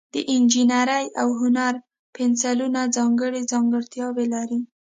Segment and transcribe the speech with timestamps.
[0.13, 1.73] د انجینرۍ او هنر
[2.15, 4.59] پنسلونه ځانګړي ځانګړتیاوې لري.